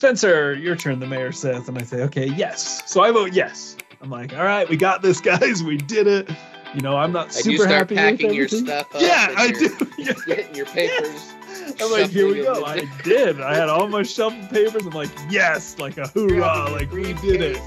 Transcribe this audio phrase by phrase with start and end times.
[0.00, 1.68] Spencer, your turn, the mayor says.
[1.68, 2.90] And I say, okay, yes.
[2.90, 3.76] So I vote yes.
[4.00, 5.62] I'm like, all right, we got this, guys.
[5.62, 6.30] We did it.
[6.74, 9.02] You know, I'm not super start happy packing your stuff up.
[9.02, 9.86] Yeah, I you're do.
[9.98, 10.12] Yeah.
[10.24, 11.34] Getting your papers.
[11.82, 12.64] I'm like, here we go.
[12.64, 13.42] I did.
[13.42, 14.86] I had all my shuffle papers.
[14.86, 17.60] I'm like, yes, like a hoorah, like we did it.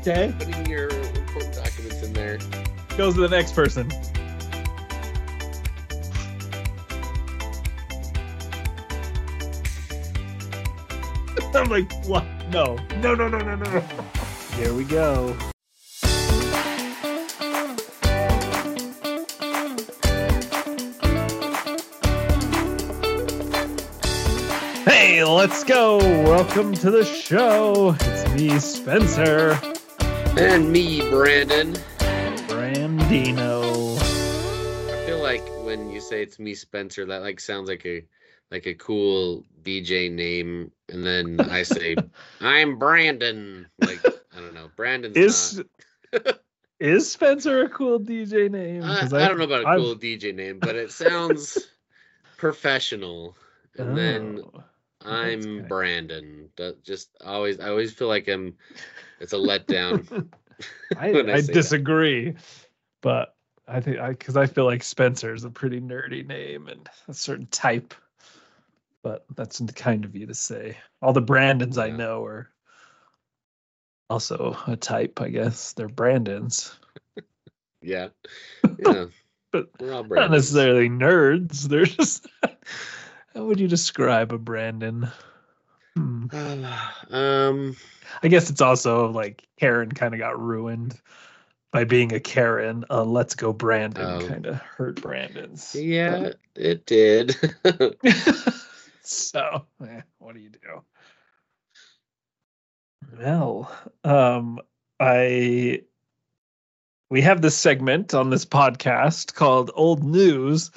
[0.00, 2.38] Okay, Putting your important documents in there.
[2.96, 3.88] goes to the next person.
[11.58, 12.22] I'm like, what?
[12.50, 13.64] No, no, no, no, no, no.
[13.64, 13.80] no.
[14.56, 15.34] Here we go.
[24.84, 25.96] Hey, let's go.
[25.96, 27.96] Welcome to the show.
[28.00, 29.58] It's me, Spencer
[30.36, 31.72] And me, Brandon.
[32.48, 33.96] Brandino.
[33.96, 38.04] I feel like when you say it's me, Spencer, that like sounds like a
[38.50, 41.96] like a cool DJ name, and then I say
[42.40, 43.66] I'm Brandon.
[43.80, 44.00] Like
[44.36, 45.62] I don't know, Brandon Is
[46.12, 46.36] not.
[46.80, 48.82] is Spencer a cool DJ name?
[48.84, 51.68] I, 'Cause I don't know about a I've- cool DJ name, but it sounds
[52.36, 53.36] professional.
[53.78, 54.64] And then Oh,
[55.10, 55.68] I'm good.
[55.68, 56.48] Brandon.
[56.56, 58.54] That just always I always feel like I'm
[59.20, 60.28] it's a letdown.
[60.96, 61.52] I, I I say that.
[61.52, 62.34] disagree,
[63.02, 63.34] but
[63.68, 67.14] I think I because I feel like Spencer is a pretty nerdy name and a
[67.14, 67.94] certain type.
[69.06, 70.78] But that's kind of you to say.
[71.00, 72.50] All the Brandons I know are
[74.10, 75.74] also a type, I guess.
[75.74, 76.74] They're Brandons,
[77.80, 78.08] yeah.
[78.84, 79.04] Yeah.
[79.52, 81.62] But we're all not necessarily nerds.
[81.68, 82.26] They're just.
[83.32, 85.08] How would you describe a Brandon?
[85.96, 86.26] Hmm.
[87.10, 87.76] um
[88.24, 91.00] I guess it's also like Karen kind of got ruined
[91.70, 92.84] by being a Karen.
[92.90, 94.26] Uh, Let's go, Brandon Oh.
[94.26, 95.76] kind of hurt Brandon's.
[95.76, 97.36] yeah, it did.
[99.06, 100.82] so, eh, what do you do?
[103.18, 103.70] Well,
[104.04, 104.60] um,
[104.98, 105.82] I
[107.08, 110.70] we have this segment on this podcast called Old News,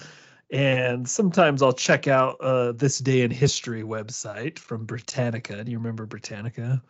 [0.51, 5.63] and sometimes I'll check out uh, this day in history website from Britannica.
[5.63, 6.81] Do you remember Britannica?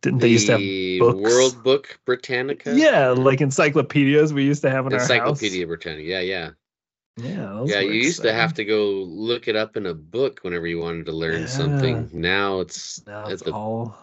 [0.00, 1.18] Didn't they used to have The books?
[1.18, 2.72] World Book Britannica?
[2.76, 6.04] Yeah, like encyclopedias we used to have in Encyclopedia Britannica.
[6.08, 6.50] Yeah, yeah.
[7.20, 10.66] Yeah, yeah, you used to have to go look it up in a book whenever
[10.66, 12.08] you wanted to learn something.
[12.12, 13.96] Now it's Now it's the, all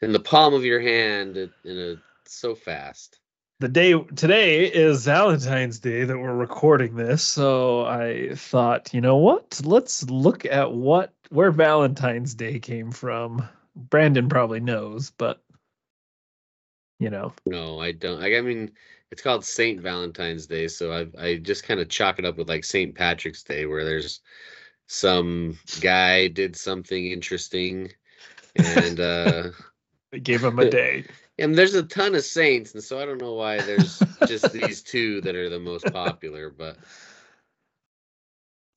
[0.00, 3.20] in the palm of your hand in a so fast.
[3.60, 9.18] the day today is Valentine's Day that we're recording this, so I thought, you know
[9.18, 9.60] what?
[9.64, 13.48] Let's look at what where Valentine's Day came from.
[13.76, 15.40] Brandon probably knows, but
[16.98, 18.20] you know, No, I don't.
[18.20, 18.72] Like, I mean,
[19.12, 22.48] it's called Saint Valentine's Day, so I I just kind of chalk it up with
[22.48, 24.20] like Saint Patrick's Day, where there's
[24.88, 27.92] some guy did something interesting,
[28.56, 29.50] and uh
[30.10, 31.04] they gave him a day.
[31.38, 34.82] and there's a ton of saints, and so I don't know why there's just these
[34.82, 36.48] two that are the most popular.
[36.48, 36.78] But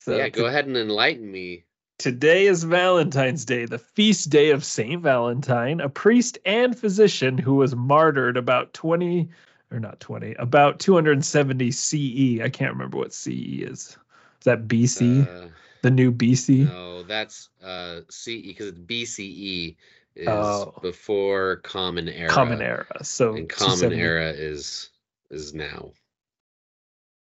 [0.00, 1.64] So yeah, go ahead and enlighten me.
[1.98, 7.54] Today is Valentine's Day, the feast day of Saint Valentine, a priest and physician who
[7.54, 9.30] was martyred about 20
[9.76, 12.40] or not 20, about 270 CE.
[12.42, 13.96] I can't remember what CE is.
[14.40, 15.28] Is that BC?
[15.28, 15.48] Uh,
[15.82, 16.66] the new BC?
[16.66, 19.76] no, that's uh CE because it's BCE
[20.16, 20.74] is Oh.
[20.82, 22.30] before Common Era.
[22.30, 23.04] Common era.
[23.04, 24.90] So and Common Era is
[25.30, 25.92] is now.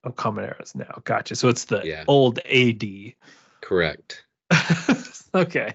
[0.05, 1.01] Oh, common era is now.
[1.05, 1.35] Gotcha.
[1.35, 2.05] So it's the Yeah.
[2.07, 3.15] old AD.
[3.63, 4.25] Correct.
[5.35, 5.75] okay.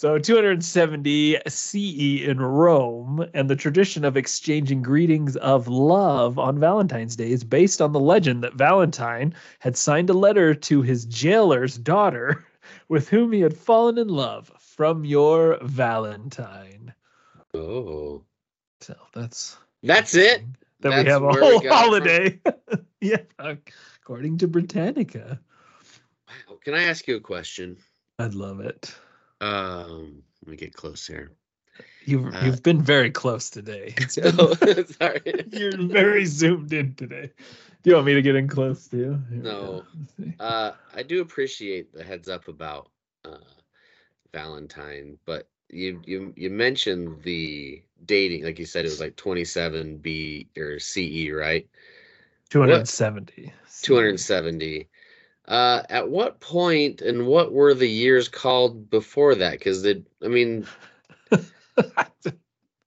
[0.00, 7.16] So 270 CE in Rome, and the tradition of exchanging greetings of love on Valentine's
[7.16, 11.76] Day is based on the legend that Valentine had signed a letter to his jailer's
[11.76, 12.46] daughter
[12.88, 16.94] with whom he had fallen in love from your Valentine.
[17.52, 18.24] Oh,
[18.80, 20.44] So that's that's it.
[20.80, 21.76] that That's we have a whole got it from?
[21.76, 22.40] holiday.
[23.02, 23.58] yeah,
[23.98, 25.38] according to Britannica.
[26.26, 26.56] Wow.
[26.64, 27.76] Can I ask you a question?
[28.18, 28.94] I'd love it.
[29.40, 31.32] Um, let me get close here.
[32.04, 33.94] You've Uh, you've been very close today.
[34.08, 35.22] Sorry.
[35.52, 37.30] You're very zoomed in today.
[37.82, 39.22] Do you want me to get in close to you?
[39.30, 39.60] Here No.
[39.60, 39.86] go.
[39.98, 40.34] Let's see.
[40.38, 42.90] Uh, I do appreciate the heads up about
[43.24, 43.38] uh,
[44.32, 49.98] Valentine, but you you you mentioned the dating, like you said, it was like 27
[49.98, 51.68] B or CE, right?
[52.50, 53.52] 270.
[53.82, 54.88] 270.
[55.46, 59.52] Uh, at what point and what were the years called before that?
[59.52, 60.66] Because the, I mean,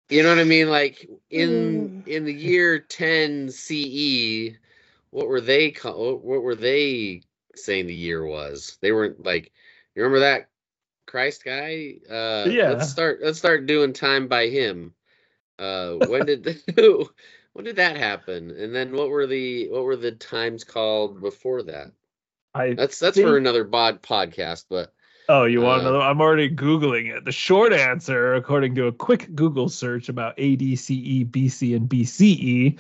[0.09, 0.69] you know what I mean?
[0.69, 4.57] Like in in the year 10 CE,
[5.11, 7.23] what were they call, what were they
[7.55, 8.79] saying the year was?
[8.81, 9.53] They weren't like,
[9.95, 10.49] you remember that
[11.07, 11.97] Christ guy.
[12.09, 12.71] Uh, Yeah.
[12.71, 13.21] Let's start.
[13.23, 14.95] Let's start doing time by him.
[15.59, 16.63] Uh, when did
[17.53, 18.51] when did that happen?
[18.51, 21.93] And then what were the what were the times called before that?
[22.55, 24.67] I That's that's think- for another bod podcast.
[24.69, 24.93] But
[25.29, 26.01] Oh, you want Uh, another?
[26.01, 27.25] I'm already Googling it.
[27.25, 32.79] The short answer, according to a quick Google search about AD, CE, BC, and BCE,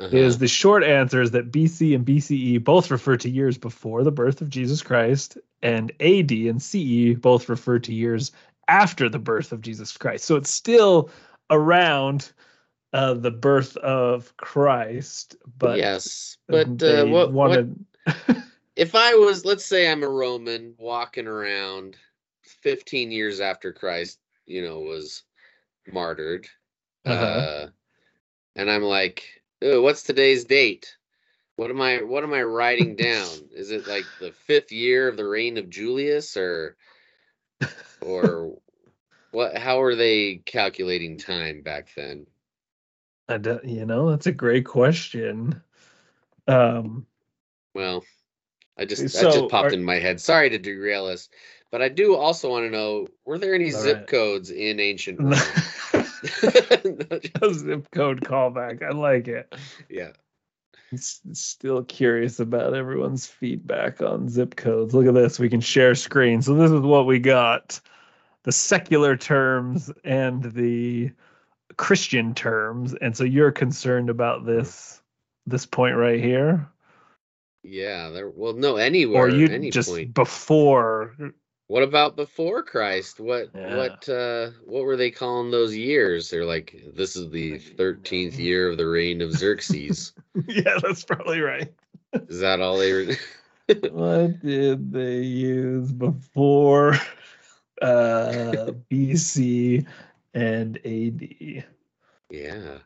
[0.00, 4.02] uh is the short answer is that BC and BCE both refer to years before
[4.02, 8.32] the birth of Jesus Christ, and AD and CE both refer to years
[8.66, 10.24] after the birth of Jesus Christ.
[10.24, 11.10] So it's still
[11.48, 12.32] around
[12.92, 17.84] uh, the birth of Christ, but yes, but uh, what, what wanted.
[18.76, 21.96] if I was, let's say, I'm a Roman walking around
[22.42, 25.22] 15 years after Christ, you know, was
[25.92, 26.46] martyred,
[27.04, 27.24] Uh-huh.
[27.24, 27.66] uh,
[28.56, 30.96] and I'm like, "Oh, what's today's date?
[31.56, 32.02] What am I?
[32.02, 33.48] What am I writing down?
[33.52, 36.76] Is it like the fifth year of the reign of Julius, or,
[38.00, 38.58] or
[39.30, 39.56] what?
[39.56, 42.26] How are they calculating time back then?
[43.28, 45.62] I don't- you know, that's a great question.
[46.46, 47.06] Um,
[47.74, 48.04] Well,
[48.76, 50.20] I just that just popped are- in my head.
[50.20, 51.28] Sorry to derail us,
[51.70, 54.06] but I do also want to know: Were there any zip right.
[54.06, 55.32] codes in ancient Rome?
[57.42, 58.82] a zip code callback.
[58.82, 59.54] I like it.
[59.88, 60.12] yeah,
[60.92, 64.94] I'm still curious about everyone's feedback on zip codes.
[64.94, 65.38] Look at this.
[65.38, 66.42] We can share screen.
[66.42, 67.80] So this is what we got.
[68.44, 71.10] The secular terms and the
[71.76, 72.94] Christian terms.
[72.94, 75.00] And so you're concerned about this
[75.46, 76.68] this point right here?
[77.64, 78.10] Yeah.
[78.10, 78.28] There.
[78.28, 79.24] Well, no, anywhere.
[79.24, 80.14] Or you any just point.
[80.14, 81.16] before
[81.66, 83.20] What about before Christ?
[83.20, 83.76] What Yeah.
[83.76, 86.28] what uh what were they calling those years?
[86.30, 90.12] They're like this is the thirteenth year of the reign of Xerxes.
[90.46, 91.72] Yeah, that's probably right.
[92.28, 93.14] is that all they were?
[93.92, 96.94] what did they use before
[97.80, 99.86] uh BC
[100.34, 101.64] and AD?
[102.30, 102.78] yeah.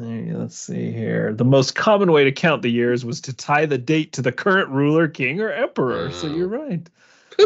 [0.00, 1.32] Let's see here.
[1.34, 4.32] The most common way to count the years was to tie the date to the
[4.32, 6.10] current ruler, king, or emperor.
[6.12, 6.34] So Oh.
[6.34, 6.88] you're right.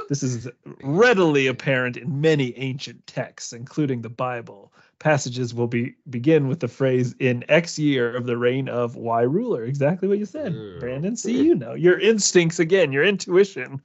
[0.08, 0.48] this is
[0.82, 4.72] readily apparent in many ancient texts, including the Bible.
[5.00, 9.22] Passages will be begin with the phrase "in X year of the reign of Y
[9.22, 10.78] ruler." Exactly what you said, Oh.
[10.78, 11.16] Brandon.
[11.16, 13.80] See, you know your instincts again, your intuition.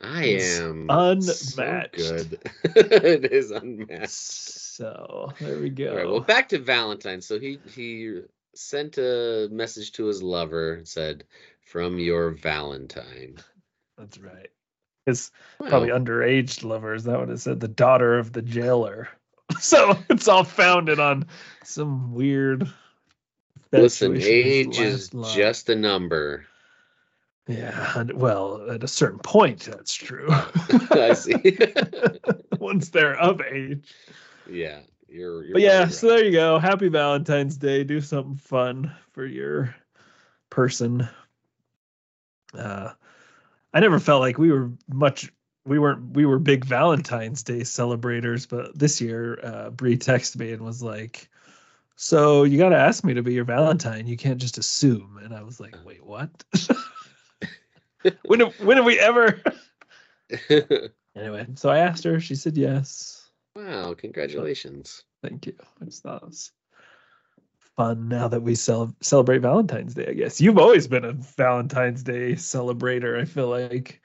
[0.00, 2.00] I am unmatched.
[2.00, 2.38] So good.
[2.64, 4.63] it is unmatched.
[4.74, 5.90] So there we go.
[5.90, 6.08] All right.
[6.08, 7.20] Well, back to Valentine.
[7.20, 8.22] So he he
[8.54, 11.24] sent a message to his lover and said,
[11.64, 13.36] "From your Valentine."
[13.98, 14.48] That's right.
[15.06, 15.30] It's
[15.60, 16.94] probably underage lover.
[16.94, 17.60] Is that what it said?
[17.60, 19.08] The daughter of the jailer.
[19.60, 21.26] So it's all founded on
[21.62, 22.66] some weird.
[23.72, 25.36] listen, infatuation age is last love.
[25.36, 26.46] just a number.
[27.46, 30.26] Yeah, and- well, at a certain point, that's true.
[30.30, 31.58] I see.
[32.58, 33.86] Once they're of age.
[34.48, 35.44] Yeah, you're.
[35.44, 36.58] you're But yeah, probably so there you go.
[36.58, 37.84] Happy Valentine's Day.
[37.84, 39.74] Do something fun for your
[40.50, 41.08] person.
[42.56, 42.90] Uh,
[43.72, 45.32] I never felt like we were much.
[45.64, 46.14] We weren't.
[46.14, 50.82] We were big Valentine's Day celebrators, but this year, uh, Bree texted me and was
[50.82, 51.28] like,
[51.96, 54.06] "So you got to ask me to be your Valentine.
[54.06, 56.30] You can't just assume." And I was like, "Wait, what?
[58.24, 59.42] when have, when have we ever?"
[61.16, 62.20] anyway, so I asked her.
[62.20, 63.13] She said yes.
[63.56, 63.94] Wow!
[63.94, 65.04] Congratulations.
[65.22, 65.54] Thank you.
[65.80, 66.52] I just thought it was
[67.76, 70.40] fun now that we cel- celebrate Valentine's Day, I guess.
[70.40, 74.00] You've always been a Valentine's Day celebrator, I feel like.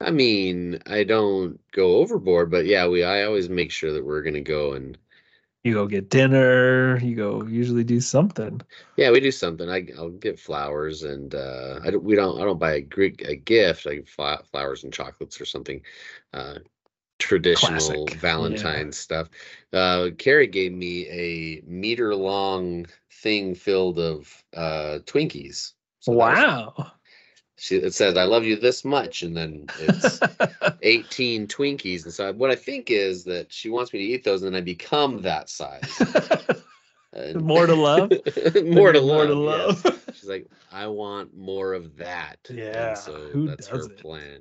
[0.00, 3.04] I mean, I don't go overboard, but yeah, we.
[3.04, 4.98] I always make sure that we're gonna go and
[5.62, 8.60] You go get dinner, you go usually do something.
[8.96, 9.68] yeah, we do something.
[9.70, 12.04] I I'll get flowers and uh, I don't.
[12.04, 12.40] We don't.
[12.40, 15.80] I don't buy a, gri- a gift like flowers and chocolates or something.
[16.32, 16.58] Uh,
[17.18, 19.28] traditional Classic, Valentine stuff.
[19.72, 25.72] Uh, Carrie gave me a meter long thing filled of uh, Twinkies.
[26.00, 26.92] So wow.
[27.56, 30.20] she it says I love you this much, and then it's
[30.82, 32.04] 18 Twinkies.
[32.04, 34.60] And so what I think is that she wants me to eat those, and then
[34.60, 36.00] I become that size.
[37.12, 38.10] And- more to love.
[38.64, 39.28] more to More love.
[39.28, 39.84] to yes.
[39.84, 40.04] love.
[40.14, 42.38] She's like, I want more of that.
[42.48, 43.98] And Yeah, so who that's her doesn't?
[43.98, 44.40] plan.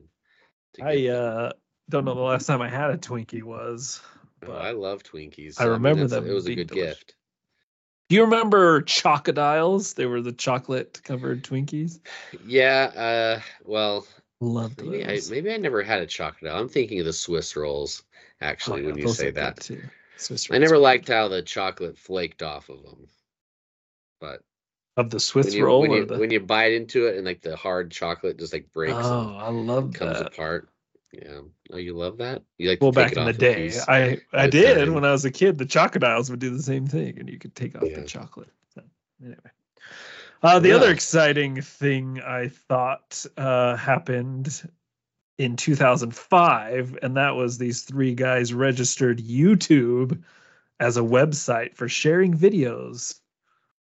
[0.81, 1.51] I uh
[1.89, 4.01] don't know the last time I had a Twinkie was.
[4.43, 5.59] Oh, but- I love Twinkies.
[5.59, 6.97] I so, mean, remember that's a- them It was a good delicious.
[6.99, 7.15] gift.
[8.09, 9.95] Do you remember Chocodiles?
[9.95, 11.99] They were the chocolate covered Twinkies.
[12.45, 12.91] Yeah.
[12.95, 13.41] Uh.
[13.65, 14.05] Well,
[14.41, 16.53] Loved maybe I maybe I never had a chocodile.
[16.53, 18.03] I'm thinking of the Swiss rolls.
[18.05, 19.81] Oh, Actually, yeah, when you say that, too.
[20.17, 23.07] Swiss I never liked how the chocolate flaked off of them.
[24.19, 24.41] But
[24.97, 27.25] of the when Swiss you roll when you the when you bite into it and
[27.25, 30.27] like the hard chocolate just like breaks oh, and I love comes that.
[30.27, 30.69] apart.
[31.13, 31.39] Yeah.
[31.71, 32.43] Oh, you love that?
[32.57, 34.93] You like Well, back in the day, I I did time.
[34.93, 35.57] when I was a kid.
[35.57, 38.01] The Chocodiles would do the same thing, and you could take off Yeah.
[38.01, 38.51] the chocolate.
[38.75, 38.81] So,
[39.21, 39.37] anyway,
[40.41, 44.69] uh, the other exciting thing I thought uh, happened
[45.37, 50.21] in 2005, and that was these three guys registered YouTube
[50.79, 53.19] as a website for sharing videos.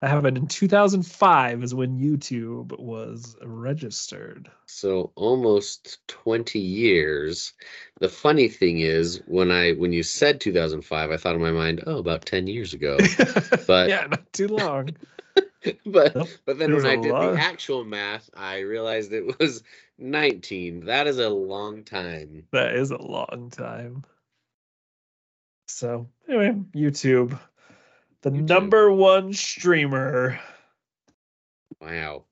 [0.00, 4.48] That happened in 2005, is when YouTube was registered.
[4.66, 7.52] So almost 20 years.
[7.98, 11.82] The funny thing is when I when you said 2005, I thought in my mind,
[11.86, 12.96] oh, about 10 years ago.
[13.66, 14.90] But yeah, not too long.
[15.84, 17.32] but Nope, but then there's when I did lot.
[17.32, 19.64] the actual math, I realized it was
[19.98, 20.86] 19.
[20.86, 22.44] That is a long time.
[22.52, 24.04] That is a long time.
[25.66, 27.38] So anyway, YouTube,
[28.22, 28.48] the YouTube.
[28.48, 30.40] number one streamer.
[31.80, 32.24] Wow.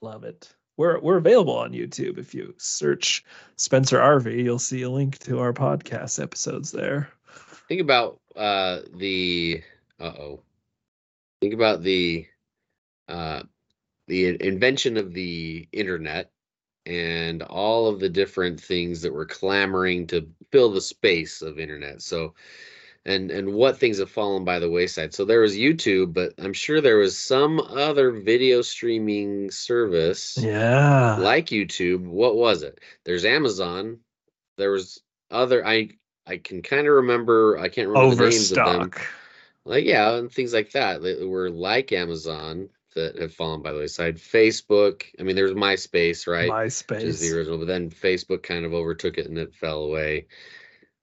[0.00, 0.54] Love it.
[0.76, 2.18] We're we're available on YouTube.
[2.18, 3.24] If you search
[3.56, 7.10] Spencer RV, you'll see a link to our podcast episodes there.
[7.68, 9.62] Think about uh the
[10.00, 10.42] uh-oh.
[11.40, 12.26] Think about the
[13.08, 13.42] uh
[14.08, 16.30] the invention of the internet
[16.86, 22.02] and all of the different things that were clamoring to fill the space of internet.
[22.02, 22.34] So
[23.04, 25.14] and and what things have fallen by the wayside.
[25.14, 31.16] So there was YouTube, but I'm sure there was some other video streaming service Yeah.
[31.16, 32.06] like YouTube.
[32.06, 32.80] What was it?
[33.04, 33.98] There's Amazon.
[34.56, 35.90] There was other I
[36.26, 38.90] I can kind of remember I can't remember the names of them.
[39.64, 43.78] Like yeah, and things like that that were like Amazon that have fallen by the
[43.78, 44.16] wayside.
[44.16, 45.04] Facebook.
[45.18, 46.50] I mean, there's MySpace, right?
[46.98, 50.26] Which is the original, but then Facebook kind of overtook it and it fell away.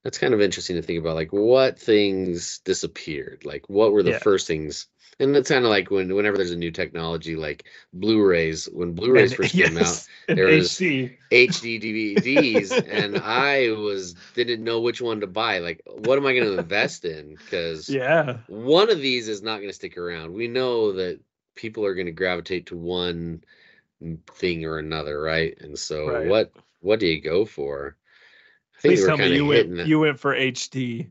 [0.04, 1.16] That's kind of interesting to think about.
[1.16, 3.44] Like what things disappeared?
[3.46, 4.20] Like what were the Yeah.
[4.20, 4.88] first things?
[5.22, 8.70] And that's kind of like when whenever there's a new technology, like Blu-rays.
[8.72, 11.18] When Blu-rays And- first came out, there was- HD.
[11.32, 15.60] HD DVDs, and I was didn't know which one to buy.
[15.60, 17.36] Like, what am I going to invest in?
[17.36, 18.38] Because Yeah.
[18.48, 20.32] one of these is not going to stick around.
[20.34, 21.20] We know that
[21.56, 23.44] people are going to gravitate to one
[24.02, 25.58] mm, thing or another, right?
[25.60, 26.28] And so, Right.
[26.28, 27.98] what what do you go for?
[28.80, 31.10] Please tell me you went you went for HD.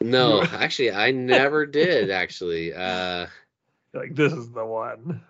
[0.00, 2.10] no, actually, I never did.
[2.22, 3.26] Actually, uh,
[3.94, 5.22] Like this is the one.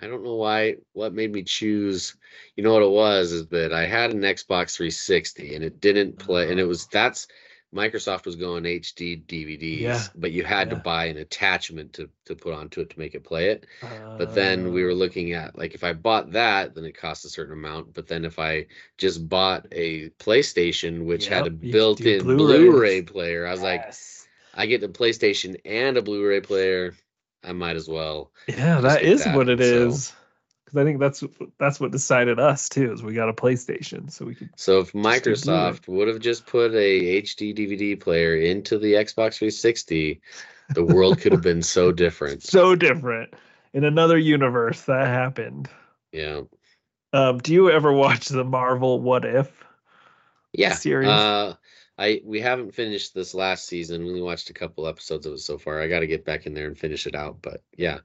[0.00, 0.76] I don't know why.
[0.92, 2.16] What made me choose?
[2.56, 6.18] You know what it was is that I had an Xbox 360 and it didn't
[6.18, 7.26] play, and it was that's
[7.74, 12.34] Microsoft was going HD DVDs, Yeah, but you had to buy an attachment to to
[12.34, 13.66] put onto it to make it play it.
[14.18, 17.24] But then we Uh, were looking at like if I bought that, then it cost
[17.24, 17.92] a certain amount.
[17.92, 18.66] But then if I
[18.98, 22.46] just bought a PlayStation, which had a you could do built-in Blu-rays.
[22.70, 23.92] Blu-ray player, I was like.
[24.58, 26.94] I get the PlayStation and a Blu-ray player.
[27.44, 28.32] I might as well.
[28.48, 30.12] Yeah, that is that, what it so- is.
[30.66, 31.22] Because I think that's
[31.58, 32.92] that's what decided us too.
[32.92, 34.50] Is we got a PlayStation, so we could.
[34.56, 34.92] So if.
[34.92, 40.20] Microsoft would have just put a HD DVD player into the Xbox 360,
[40.70, 42.42] the world could have been so different.
[42.42, 43.32] So different.
[43.72, 45.68] In another universe, that happened.
[46.10, 46.42] Yeah.
[47.12, 49.64] Um, do you ever watch the Marvel What If?
[50.52, 50.74] Yeah.
[50.74, 51.08] Series?
[51.08, 51.54] Uh
[51.98, 54.02] I we haven't finished this last season.
[54.02, 55.80] We only watched a couple episodes of it so far.
[55.80, 57.98] I got to get back in there and finish it out, but yeah.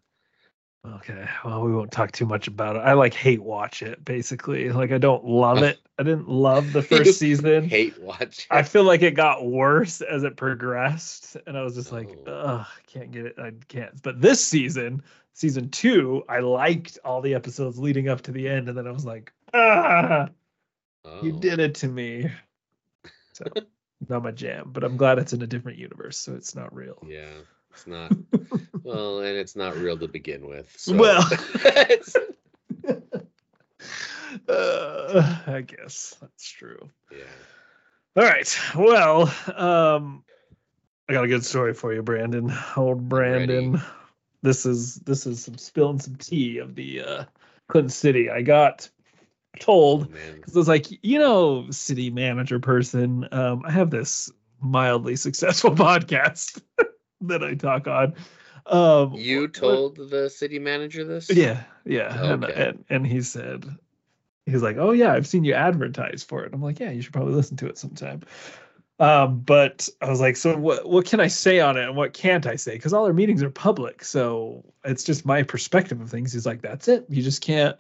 [0.84, 2.80] Okay, well, we won't talk too much about it.
[2.80, 4.72] I like hate watch it basically.
[4.72, 5.80] Like I don't love it.
[6.00, 7.70] I didn't love the first season.
[7.70, 8.40] Hate watch.
[8.40, 8.48] It.
[8.50, 12.32] I feel like it got worse as it progressed, and I was just like, Oh.
[12.32, 13.36] ugh, can't get it.
[13.38, 14.02] I can't.
[14.02, 18.68] But this season, season two, I liked all the episodes leading up to the end,
[18.68, 20.30] and then I was like, ah,
[21.22, 22.28] you Oh, did it to me.
[23.34, 23.46] So
[24.10, 26.98] not my jam, but I'm glad it's in a different universe, so it's not real.
[27.08, 27.34] Yeah.
[27.70, 28.12] It's not
[28.84, 30.74] well, and it's not real to begin with.
[30.78, 31.24] So Well.
[34.48, 36.90] uh, I guess that's true.
[37.12, 37.24] yeah.
[38.16, 38.60] All right.
[38.76, 40.24] Well, um,
[41.08, 42.54] I got a good story for you, Brandon.
[42.76, 43.82] Old Brandon.
[44.42, 47.24] This is this is some spilling some tea of the uh,
[47.68, 48.30] Clinton City.
[48.30, 48.90] I got
[49.56, 53.28] Oh, told because I was like, you know, city manager person.
[53.32, 56.62] Um, I have this mildly successful podcast
[57.22, 58.14] that I talk on.
[58.66, 61.30] Um, You told the city manager this?
[61.30, 62.24] yeah, yeah.
[62.24, 63.66] And, and and he said,
[64.46, 66.54] he's like, oh yeah, I've seen you advertise for it.
[66.54, 68.22] I'm like, yeah, you should probably listen to it sometime.
[69.00, 72.14] Um, but I was like, so what what can I say on it and what
[72.14, 72.74] can't I say?
[72.74, 76.34] Because all our meetings are public, so it's just my perspective of things.
[76.34, 77.06] He's like, that's it.
[77.10, 77.76] You just can't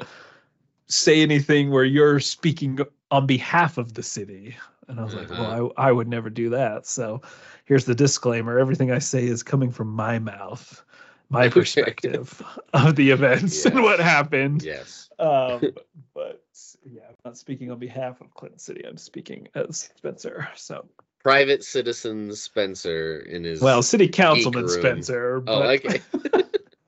[0.88, 2.80] say anything where you're speaking
[3.12, 4.56] on behalf of the city.
[4.92, 6.86] And I was like, well, I, I would never do that.
[6.86, 7.22] So
[7.66, 10.84] here's the disclaimer everything I say is coming from my mouth,
[11.30, 12.42] my perspective
[12.74, 14.64] of the events and what happened.
[14.64, 15.10] Yes.
[15.18, 15.62] Um,
[16.14, 16.44] but
[16.84, 18.86] yeah, I'm not speaking on behalf of Clinton City.
[18.86, 20.50] I'm speaking as Spencer.
[20.56, 20.86] So
[21.24, 24.68] Private citizen Spencer in his well, City Councilman.
[24.68, 25.44] Spencer.
[25.48, 26.02] Oh, but, okay.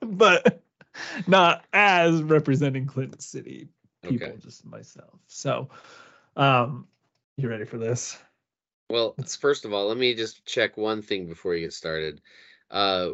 [0.00, 0.60] but
[1.26, 3.68] not as representing Clinton City
[4.02, 4.36] people, Okay.
[4.38, 5.20] just myself.
[5.26, 5.68] So,
[6.36, 6.86] um,
[7.36, 8.18] you ready for this?
[8.90, 12.20] Well, first of all, let me just check one thing before you get started.
[12.70, 13.10] Uh,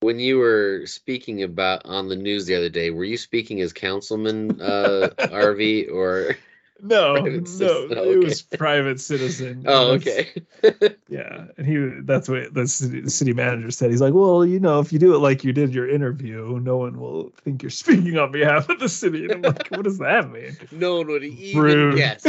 [0.00, 3.72] when you were speaking about on the news the other day, were you speaking as
[3.72, 6.36] Councilman uh, RV or?
[6.84, 9.64] No, no, citizen, it was private citizen.
[9.68, 10.30] Oh, okay.
[11.08, 13.90] Yeah, and he that's what the city, the city manager said.
[13.90, 16.78] He's like, well, you know, if you do it like you did your interview, no
[16.78, 19.24] one will think you're speaking on behalf of the city.
[19.24, 20.56] And I'm like, what does that mean?
[20.70, 21.96] no one would even Rude.
[21.96, 22.22] guess.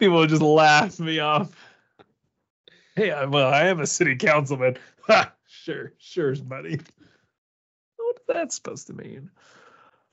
[0.00, 1.54] People would just laugh me off.
[2.96, 4.76] Hey, I, well, I am a city councilman.
[5.06, 6.80] Ha, sure, sure, buddy.
[7.96, 9.30] What's that supposed to mean?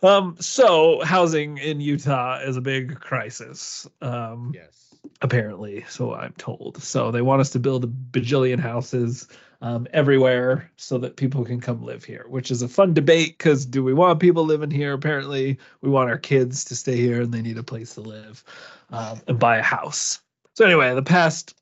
[0.04, 3.88] Um, so housing in Utah is a big crisis.
[4.02, 4.96] Um, Yes.
[5.22, 9.28] apparently so i'm told so they want us to build a bajillion houses
[9.64, 13.66] um, everywhere so that people can come live here which is a fun debate because
[13.66, 17.32] do we want people living here apparently we want our kids to stay here and
[17.34, 18.44] they need a place to live
[18.92, 20.20] um, and buy a house
[20.54, 21.56] so anyway the past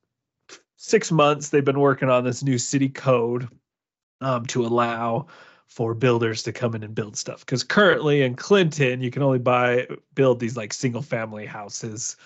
[0.76, 3.48] six months they've been working on this new city code
[4.22, 5.28] um, to allow
[5.70, 9.40] for builders to come in and build stuff because currently in clinton you can only
[9.40, 12.18] buy build these like single family houses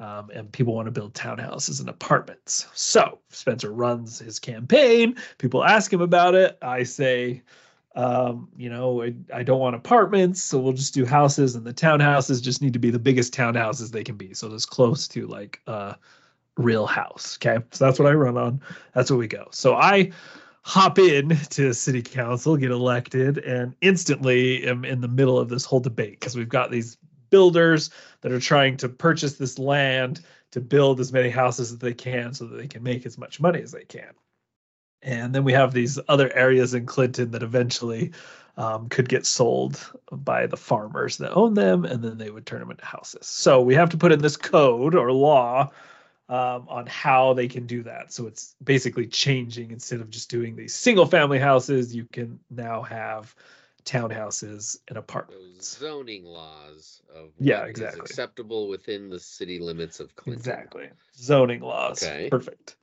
[0.00, 2.66] um, and people want to build townhouses and apartments.
[2.72, 5.14] So Spencer runs his campaign.
[5.36, 6.56] People ask him about it.
[6.62, 7.42] I say,
[7.94, 11.74] um, you know, I, I don't want apartments, so we'll just do houses, and the
[11.74, 15.26] townhouses just need to be the biggest townhouses they can be, so it's close to
[15.26, 15.96] like a
[16.56, 17.36] real house.
[17.36, 18.60] Okay, so that's what I run on.
[18.94, 19.48] That's what we go.
[19.50, 20.12] So I
[20.62, 25.64] hop in to city council, get elected, and instantly am in the middle of this
[25.64, 26.96] whole debate because we've got these
[27.30, 27.90] builders
[28.22, 32.34] that are trying to purchase this land to build as many houses as they can
[32.34, 34.10] so that they can make as much money as they can.
[35.02, 38.12] And then we have these other areas in Clinton that eventually
[38.56, 39.80] um, could get sold
[40.12, 43.26] by the farmers that own them, and then they would turn them into houses.
[43.26, 45.70] So we have to put in this code or law
[46.30, 48.12] um, on how they can do that.
[48.12, 52.82] So it's basically changing instead of just doing these single family houses, you can now
[52.82, 53.34] have
[53.84, 55.74] townhouses and apartments.
[55.74, 58.00] Those zoning laws of Yeah, what is exactly.
[58.02, 60.38] acceptable within the city limits of Clinton.
[60.40, 60.88] Exactly.
[61.16, 62.02] Zoning laws.
[62.02, 62.28] Okay.
[62.30, 62.76] Perfect.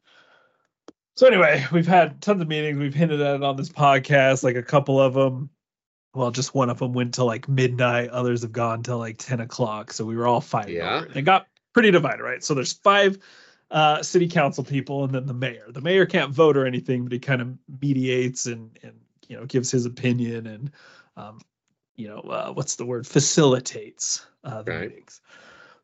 [1.15, 2.77] So anyway, we've had tons of meetings.
[2.77, 5.49] We've hinted at it on this podcast, like a couple of them.
[6.13, 8.09] Well, just one of them went to like midnight.
[8.09, 9.93] Others have gone to like 10 o'clock.
[9.93, 10.75] So we were all fighting.
[10.75, 10.97] Yeah.
[10.97, 11.15] over it.
[11.17, 11.47] It got
[11.77, 12.43] pretty divided, right?
[12.43, 13.19] So there's five
[13.69, 15.65] uh, city council people and then the mayor.
[15.69, 18.93] The mayor can't vote or anything, but he kind of mediates and, and,
[19.27, 20.71] you know, gives his opinion and,
[21.17, 21.39] um,
[21.95, 23.05] you know, uh, what's the word?
[23.05, 24.89] Facilitates uh, the Right.
[24.89, 25.21] meetings.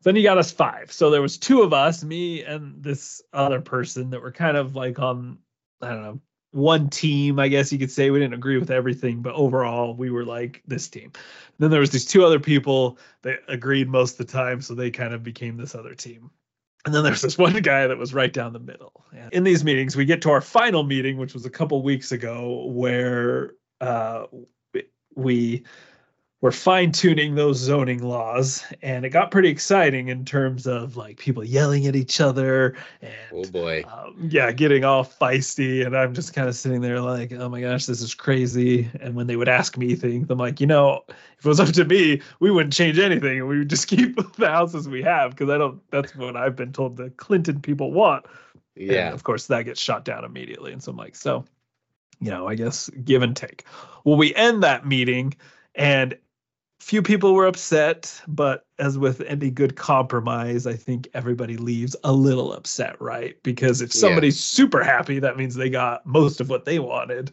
[0.02, 0.90] Then you got us five.
[0.90, 4.74] So there was two of us, me and this other person that were kind of
[4.74, 5.38] like on,
[5.80, 6.20] I don't know,
[6.54, 8.10] one team, I guess you could say.
[8.10, 11.12] We didn't agree with everything, but overall we were like this team.
[11.58, 14.90] Then there was these two other people that agreed most of the time, so they
[14.90, 16.30] kind of became this other team.
[16.84, 19.04] And then there's this one guy that was right down the middle.
[19.12, 22.12] And in these meetings, we get to our final meeting, which was a couple weeks
[22.12, 24.26] ago, where uh,
[25.16, 25.64] we
[26.44, 31.16] were fine tuning those zoning laws, and it got pretty exciting in terms of like
[31.16, 33.82] people yelling at each other and Oh boy.
[33.90, 37.62] um, yeah, getting all feisty, and I'm just kind of sitting there like, oh my
[37.62, 38.90] gosh, this is crazy.
[39.00, 41.70] And when they would ask me things, I'm like, you know, if it was up
[41.70, 45.30] to me, we wouldn't change anything, and we would just keep the houses we have
[45.30, 45.80] because I don't.
[45.90, 48.26] That's what I've been told the Clinton people want.
[48.76, 49.12] And Yeah.
[49.14, 50.74] of course, that gets shot down immediately.
[50.74, 51.46] And so I'm like, so,
[52.20, 53.64] you know, I guess give and take.
[54.04, 55.32] Well, we end that meeting,
[55.74, 56.14] and
[56.84, 62.12] few people were upset, but as with any good compromise, I think everybody leaves a
[62.12, 63.42] little upset, right?
[63.42, 64.00] Because if Yeah.
[64.00, 67.32] somebody's super happy, that means they got most of what they wanted,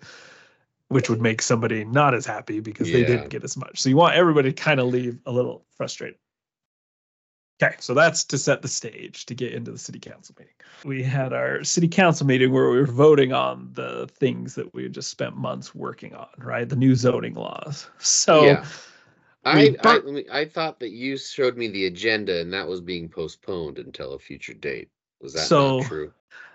[0.88, 3.82] which would make somebody not as happy because they didn't get as much.
[3.82, 6.18] So you want everybody to kind of leave a little frustrated.
[7.62, 10.54] Okay, so that's to set the stage to get into the city council meeting.
[10.86, 14.84] We had our city council meeting where we were voting on the things that we
[14.84, 16.68] had just spent months working on, right?
[16.68, 17.90] The new zoning laws.
[18.00, 18.66] So Yeah.
[19.44, 23.10] I, I, let I thought that you showed me the agenda and that was being
[23.10, 24.90] postponed until a future date.
[25.22, 26.14] Was that So- true?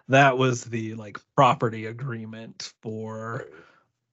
[0.09, 3.47] that was the like property agreement for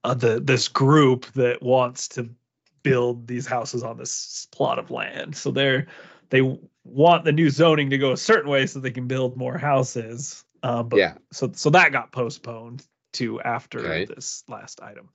[0.03, 2.27] uh, the this group that wants to
[2.81, 5.35] build these houses on this plot of land.
[5.35, 5.85] So they're
[6.29, 6.41] they
[6.83, 10.43] want the new zoning to go a certain way so they can build more houses.
[10.63, 11.13] Um, but Yeah.
[11.31, 14.05] so so that got postponed to after Okay.
[14.05, 15.09] this last item.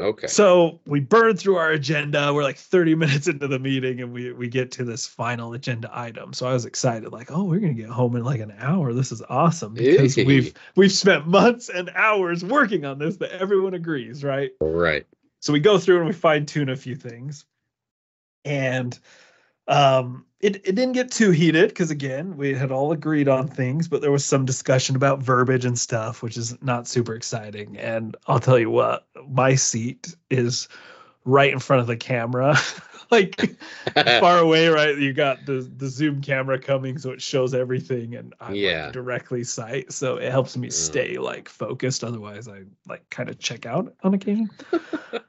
[0.00, 0.26] Okay.
[0.26, 2.32] So we burn through our agenda.
[2.32, 5.90] We're like 30 minutes into the meeting and we we get to this final agenda
[5.92, 6.32] item.
[6.32, 8.92] So I was excited, like, oh, we're gonna get home in like an hour.
[8.92, 10.24] This is awesome because Hey.
[10.24, 14.50] we've we've spent months and hours working on this that everyone agrees, right?
[14.60, 15.06] right.
[15.40, 17.44] So we go through and we fine tune a few things.
[18.44, 18.98] And
[19.68, 23.88] um it, it didn't get too heated because again we had all agreed on things
[23.88, 28.16] but there was some discussion about verbiage and stuff which is not super exciting and
[28.26, 30.68] i'll tell you what my seat is
[31.24, 32.56] right in front of the camera
[33.10, 33.40] like
[34.20, 38.34] far away right you got the the zoom camera coming so it shows everything and
[38.40, 38.84] i'm Yeah.
[38.84, 40.72] like directly sight so it helps me Mm.
[40.72, 44.48] stay like focused otherwise i like kind of check out on occasion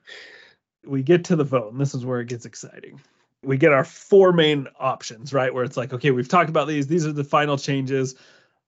[0.85, 2.99] we get to the vote, and this is where it gets exciting.
[3.43, 5.53] We get our four main options, right?
[5.53, 6.87] Where it's like, okay, we've talked about these.
[6.87, 8.15] These are the final changes.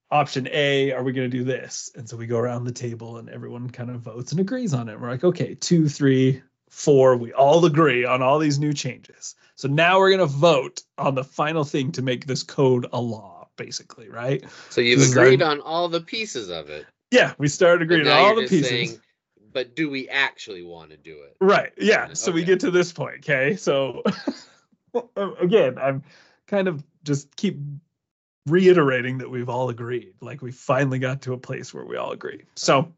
[0.10, 1.92] Option A, are we going to do this?
[1.96, 4.90] And so we go around the table and everyone kind of votes and agrees on
[4.90, 5.00] it.
[5.00, 7.16] We're like, okay, two, three, four.
[7.18, 9.36] We all agree on all these new changes.
[9.56, 13.00] So now we're going to vote on the final thing to make this code a
[13.00, 14.44] law, basically, right?
[14.70, 16.86] so you've This agreed our- on all the pieces of it.
[17.12, 18.70] Yeah, we started agreeing on all the pieces.
[18.70, 19.00] saying,
[19.52, 21.38] but do we actually want to do it?
[21.40, 21.72] Right.
[21.78, 22.08] Yeah.
[22.08, 23.18] Yeah, So we get to this point.
[23.20, 23.56] Okay.
[23.56, 24.02] So
[25.16, 26.04] again, I'm
[26.48, 27.60] kind of just keep
[28.46, 30.14] reiterating that we've all agreed.
[30.22, 32.44] Like we finally got to a place where we all agree.
[32.56, 32.92] So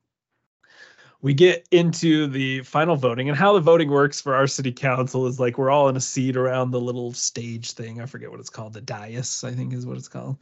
[1.22, 5.26] we get into the final voting and how the voting works for our city council
[5.26, 8.02] is like we're all in a seat around the little stage thing.
[8.02, 8.74] I forget what it's called.
[8.74, 10.38] The dais, I think is what it's called.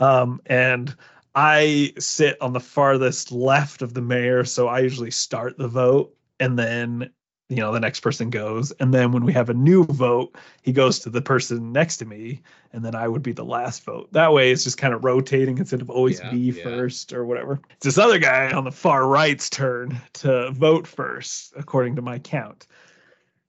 [0.00, 0.94] Um, and
[1.34, 6.14] I sit on the farthest left of the mayor, so I usually start the vote
[6.38, 7.10] and then
[7.54, 8.72] you know the next person goes.
[8.80, 12.04] And then when we have a new vote he goes to the person next to
[12.04, 12.40] me
[12.72, 14.12] and then i would be the last vote.
[14.12, 16.62] That way it's just kind of rotating instead of always Yeah, be yeah.
[16.62, 17.60] first or whatever.
[17.76, 22.18] It's this other guy on the far right's turn to vote first according to my
[22.18, 22.66] count.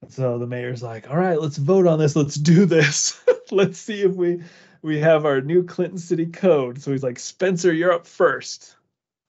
[0.10, 2.16] So the mayor's like all right let's vote on this.
[2.16, 3.20] Let's do this.
[3.52, 4.42] Let's see if we
[4.82, 6.82] we have our new clinton city code.
[6.82, 8.76] So he's like spencer you're up first.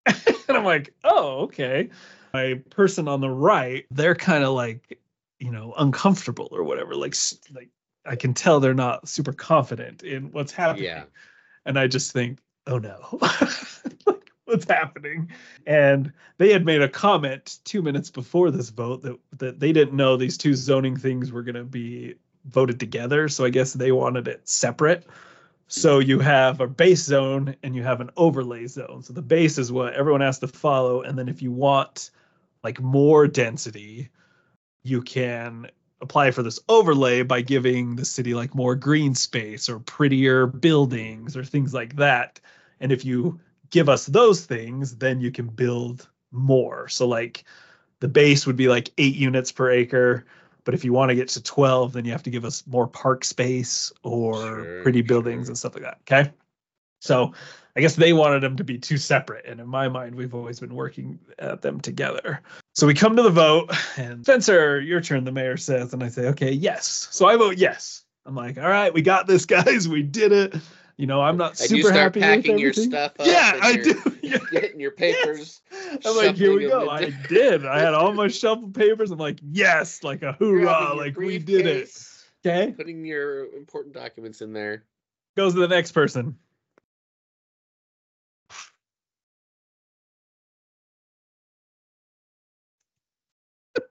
[0.48, 1.90] And i'm like oh okay
[2.36, 5.00] my person on the right, they're kind of like,
[5.40, 6.94] you know, uncomfortable or whatever.
[6.94, 7.16] Like,
[7.54, 7.70] like
[8.06, 10.86] I can tell they're not super confident in what's happening.
[10.86, 11.04] Yeah.
[11.66, 12.98] And I just think, oh no,
[14.06, 15.32] like what's happening?
[15.66, 19.96] And they had made a comment two minutes before this vote that that they didn't
[19.96, 23.30] know these two zoning things were going to be voted together.
[23.30, 25.08] So I guess they wanted it separate.
[25.68, 29.02] So you have a base zone and you have an overlay zone.
[29.02, 32.12] So the base is what everyone has to follow, and then if you want
[32.66, 34.10] like more density,
[34.84, 35.70] you can
[36.02, 41.38] apply for this overlay by giving the city like more green space or prettier buildings
[41.38, 42.40] or things like that.
[42.82, 46.90] And if you give us those things, then you can build more.
[46.90, 47.46] So like
[48.00, 50.26] the base would be like 8 units per acre,
[50.64, 52.88] but if you want to get to 12, then you have to give us more
[52.88, 55.52] park space or Sure, pretty buildings sure.
[55.52, 56.32] and stuff like that, okay?
[57.00, 57.34] So
[57.78, 59.46] I guess they wanted them to be two separate.
[59.46, 62.42] And in my mind, we've always been working at them together.
[62.74, 65.94] So we come to the vote, and Spencer, your turn, the mayor says.
[65.94, 67.10] And I say, okay, yes.
[67.12, 68.04] So I vote yes.
[68.26, 69.90] I'm like, all right, we got this, guys.
[69.90, 70.56] We did it.
[70.98, 74.18] You know, I'm not super start happy packing with your stuff Yeah, I you're do.
[74.22, 74.38] Yeah.
[74.52, 75.62] Getting your papers.
[76.04, 76.90] I'm like, here we go.
[76.90, 77.66] I did.
[77.66, 79.12] I had all my shuffle papers.
[79.12, 81.90] I'm like, yes, like a hoorah, like we did it.
[82.44, 82.72] Okay.
[82.72, 84.84] Putting your important documents in there.
[85.38, 86.38] Goes to the next person.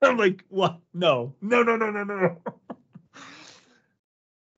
[0.10, 0.80] I'm like, what?
[0.92, 2.38] No, no, no, no, no, no.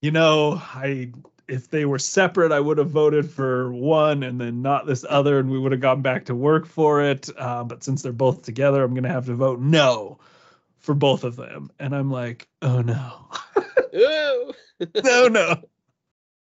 [0.03, 1.13] you know, I
[1.49, 5.39] if they were separate, I would have voted for one and then not this other,
[5.39, 7.29] and we would have gone back to work for it.
[7.37, 10.19] Uh, but since they're both together, I'm gonna have to vote no
[10.79, 11.71] for both of them.
[11.79, 13.29] And I'm like, oh no.
[15.03, 15.63] No, no.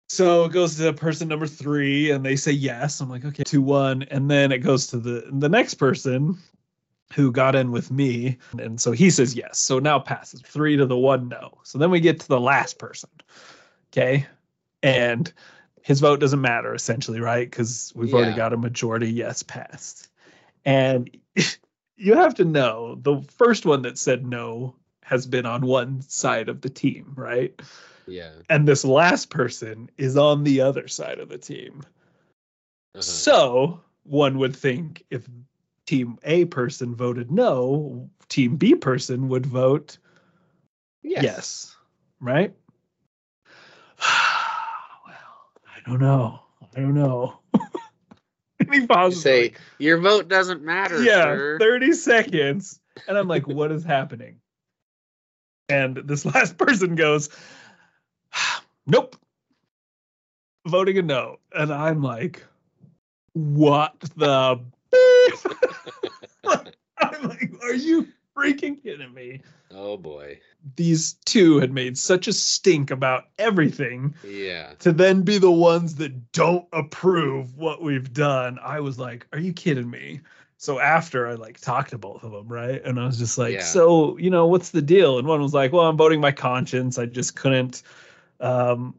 [0.08, 3.02] So it goes to person number three, and they say yes.
[3.02, 6.38] I'm like, okay, two one, and then it goes to the the next person
[7.14, 9.60] who got in with me, and so he says yes.
[9.60, 11.58] So now passes three to the one no.
[11.64, 13.10] So then we get to the last person,
[13.92, 14.26] okay,
[14.82, 15.32] and
[15.82, 17.50] his vote doesn't matter essentially, right?
[17.50, 20.10] Because we've already got a majority yes passed,
[20.66, 21.10] and
[21.98, 26.50] you have to know the first one that said no has been on one side
[26.50, 27.60] of the team, right?
[28.08, 28.32] Yeah.
[28.50, 31.84] and this last person is on the other side of the team.
[32.96, 33.02] uh-huh.
[33.02, 35.28] So one would think if
[35.92, 39.98] team A person voted no, team B person would vote
[41.04, 41.76] yes, Yes.
[42.22, 42.54] right?
[44.00, 45.18] well,
[45.68, 46.40] I don't know.
[46.62, 47.40] I don't know.
[48.72, 51.58] You say like, your vote doesn't matter, yeah, sir.
[51.60, 52.80] 30 seconds.
[53.06, 54.40] And I'm like, what is happening?
[55.68, 57.28] And this last person goes,
[58.88, 59.18] nope,
[60.66, 61.40] voting a no.
[61.54, 62.46] And I'm like,
[63.34, 64.62] what the?
[67.22, 69.42] I'm like, are you freaking kidding me?
[69.72, 70.40] Oh boy.
[70.76, 74.74] These two had made such a stink about everything Yeah.
[74.80, 78.60] to then be the ones that don't approve what we've done.
[78.62, 80.22] I was like, are you kidding me?
[80.58, 82.84] So after I like talked to both of them, right?
[82.86, 83.60] And I was just like, Yeah.
[83.62, 85.18] so, you know, what's the deal?
[85.18, 87.00] And one was like, well, I'm voting my conscience.
[87.00, 87.82] I just couldn't
[88.40, 88.96] um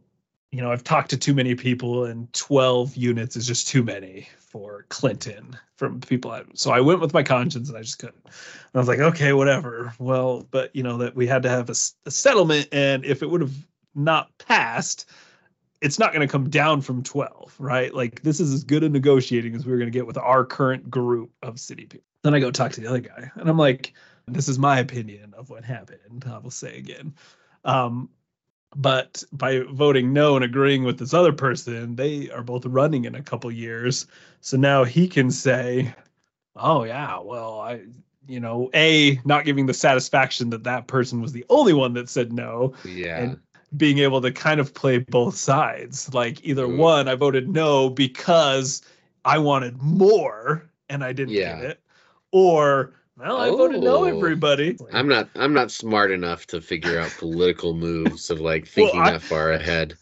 [0.52, 4.28] you know, I've talked to too many people and 12 units is just too many
[4.38, 6.30] for Clinton from people.
[6.30, 8.22] I, so I went with my conscience and I just couldn't.
[8.26, 9.94] And I was like, okay, whatever.
[9.98, 11.74] Well, but you know, that we had to have a
[12.10, 12.68] settlement.
[12.70, 13.54] And if it would have
[13.94, 15.08] not passed,
[15.80, 17.92] it's not going to come down from 12, right?
[17.94, 20.44] Like this is as good a negotiating as we were going to get with our
[20.44, 22.06] current group of city people.
[22.22, 23.94] Then I go talk to the other guy and I'm like,
[24.28, 26.24] this is my opinion of what happened.
[26.30, 27.14] I will say again.
[27.64, 28.10] Um,
[28.76, 33.14] but by voting no and agreeing with this other person, they are both running in
[33.14, 34.06] a couple years.
[34.40, 35.94] So now he can say,
[36.56, 37.82] "Oh yeah, well I,
[38.26, 42.08] you know, a not giving the satisfaction that that person was the only one that
[42.08, 43.18] said no, Yeah.
[43.22, 43.38] and
[43.76, 46.12] being able to kind of play both sides.
[46.14, 46.76] Like either Mm.
[46.76, 48.82] one, I voted no because
[49.24, 51.56] I wanted more and I didn't Yeah.
[51.56, 51.80] get it,
[52.32, 52.92] or
[53.28, 53.98] well, I voted no.
[53.98, 54.04] Oh.
[54.04, 59.00] Everybody, I'm not I'm not smart enough to figure out political moves of like thinking
[59.00, 59.94] I- that far ahead.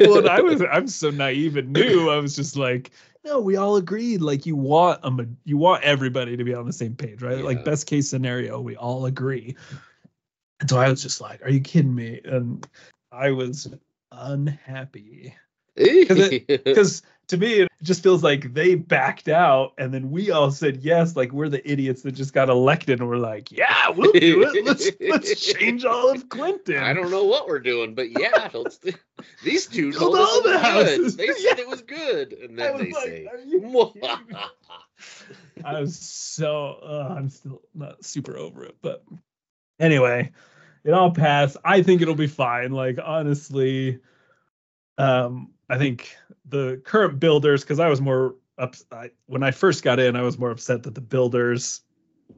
[0.00, 2.10] well, I was I'm so naive and new.
[2.10, 2.90] I was just like,
[3.24, 4.20] no, we all agreed.
[4.20, 7.38] Like you want um, you want everybody to be on the same page, right?
[7.38, 7.44] Yeah.
[7.44, 9.56] Like best case scenario, we all agree.
[10.60, 12.20] And so I was just like, are you kidding me?
[12.24, 12.66] And
[13.10, 13.68] I was
[14.12, 15.34] unhappy
[15.74, 20.78] because to me it just feels like they backed out and then we all said
[20.78, 24.42] yes like we're the idiots that just got elected and we're like yeah we'll do
[24.42, 28.48] it let's let's change all of clinton I don't know what we're doing, but yeah,
[29.44, 31.26] these two told us it was good.
[31.26, 34.26] They said it was good, and then was they like, say, "Are you "Mwah." kidding
[34.28, 34.36] me?"
[35.64, 39.04] I was so uh, I'm still not super over it, but
[39.80, 40.32] anyway,
[40.84, 41.56] it all passed.
[41.64, 42.72] I think it'll be fine.
[42.72, 44.00] Like honestly,
[44.98, 49.82] um, I think the current builders, because I was more up I, when I first
[49.82, 51.80] got in, I was more upset that the builders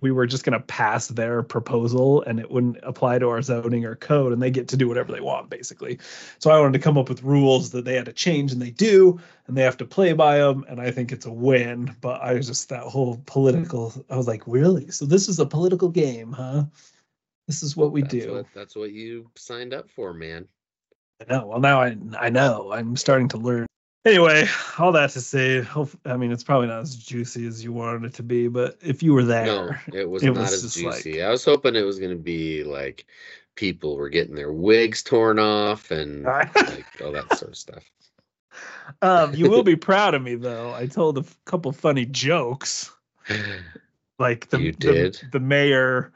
[0.00, 3.84] we were just going to pass their proposal and it wouldn't apply to our zoning
[3.84, 5.98] or code and they get to do whatever they want basically.
[6.38, 8.70] So i wanted to come up with rules that they had to change and they
[8.70, 12.20] do and they have to play by them and i think it's a win but
[12.20, 14.90] i was just that whole political i was like really?
[14.90, 16.64] So this is a political game huh?
[17.46, 18.32] This is what we that's do.
[18.34, 20.48] What, that's what you signed up for, man.
[21.20, 21.46] I know.
[21.46, 22.72] Well, now I I know.
[22.72, 23.66] I'm starting to learn.
[24.04, 24.46] Anyway,
[24.78, 28.04] all that to say, hope, I mean, it's probably not as juicy as you wanted
[28.04, 30.74] it to be, but if you were there, No, it was it not was as
[30.74, 31.12] juicy.
[31.14, 33.06] like- I was hoping it was going to be like
[33.54, 36.24] people were getting their wigs torn off and
[36.54, 37.82] like all that sort of stuff.
[39.00, 40.74] um, you will be proud of me though.
[40.74, 42.92] I told a couple funny jokes,
[44.18, 46.12] like the You the, the mayor,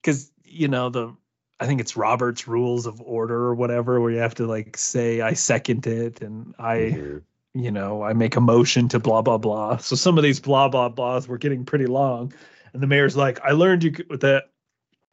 [0.00, 1.14] because you know the.
[1.60, 5.20] I think it's Robert's Rules of Order or whatever, where you have to like say
[5.20, 7.22] I second it and I Mhm.
[7.54, 9.78] you know, I make a motion to blah blah blah.
[9.78, 12.32] So some of these blah blah blahs were getting pretty long,
[12.72, 14.50] and the mayor's like, "I learned you could that.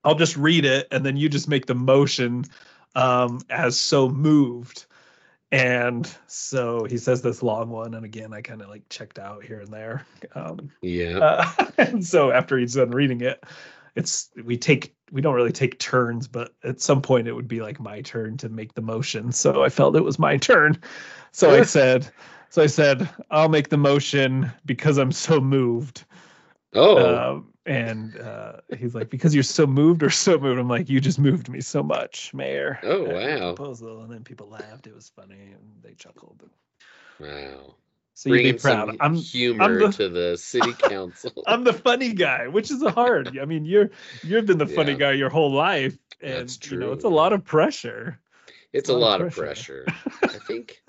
[0.03, 2.45] I'll just read it, and then you just make the motion
[2.95, 4.85] um, as so moved."
[5.51, 9.43] And so he says this long one, and again, I kind of like checked out
[9.43, 10.05] here and there.
[10.35, 11.19] Um, Yeah.
[11.19, 13.43] uh, and so after he's done reading it,
[13.95, 17.61] it's we take we don't really take turns, but at some point it would be
[17.61, 19.31] like my turn to make the motion.
[19.31, 20.77] So I felt it was my turn.
[21.31, 22.09] So I said,
[22.49, 26.05] so I said, I'll make the motion because I'm so moved.
[26.73, 30.59] oh, Um, and uh, he's like, because you're so moved or so moved.
[30.59, 32.79] I'm like, you just moved me so much, Mayor.
[32.83, 33.53] Oh, wow.
[33.53, 34.87] Proposal, and then people laughed.
[34.87, 36.49] It was funny, and they chuckled.
[37.19, 37.75] wow.
[38.17, 38.87] So you'd be proud.
[38.87, 41.31] some I'm humor the- to the city council.
[41.47, 43.37] I'm the funny guy, which is hard.
[43.37, 43.89] I mean, you're
[44.23, 44.97] you've been the funny Yeah.
[44.97, 48.19] guy your whole life, and That's you know it's a lot of pressure.
[48.73, 49.85] it's a a lot of lot of pressure.
[50.33, 50.81] I think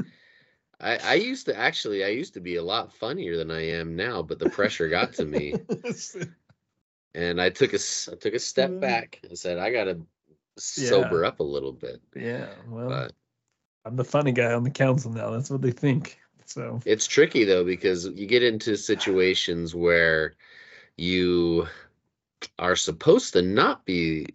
[0.80, 3.96] I, I used to actually I used to be a lot funnier than I am
[3.96, 5.54] now, but the pressure got to me,
[7.14, 7.78] and I took a
[8.12, 10.00] I took a step back and said I gotta
[10.58, 12.00] sober up a little bit.
[12.14, 13.12] yeah, well, But
[13.84, 15.30] I'm the funny guy on the council now.
[15.30, 16.18] That's what they think.
[16.46, 20.34] So it's tricky though because you get into situations where
[20.96, 21.66] you
[22.58, 24.26] are supposed to not be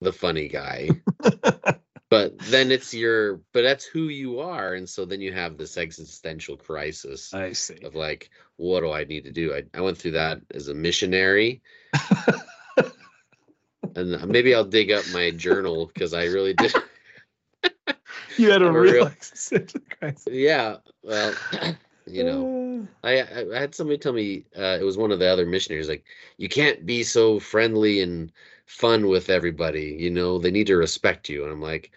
[0.00, 0.88] the funny guy
[2.10, 5.76] but then it's your but that's who you are and so then you have this
[5.76, 7.78] existential crisis I see.
[7.84, 10.74] of like what do i need to do i, I went through that as a
[10.74, 11.62] missionary
[13.96, 16.74] and uh, maybe I'll dig up my journal because I really did.
[18.40, 20.26] You had a real, existential crisis.
[20.30, 21.40] yeah, well,
[22.06, 22.52] you know,
[23.02, 25.88] I, I I had somebody tell me uh, it was one of the other missionaries
[25.88, 26.04] like
[26.38, 28.32] you can't be so friendly and
[28.66, 29.96] fun with everybody.
[29.98, 31.90] You know, they need to respect you, and I'm like.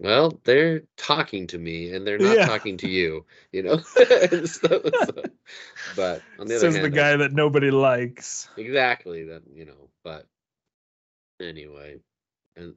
[0.00, 2.46] Well, they're talking to me, and they're not Yeah.
[2.46, 3.26] talking to you.
[3.52, 3.76] You know,
[4.44, 5.24] so- so-
[5.94, 8.48] but on the other Says hand, the I- guy that nobody likes.
[8.56, 10.26] exactly that you know but
[11.40, 11.96] anyway
[12.56, 12.74] and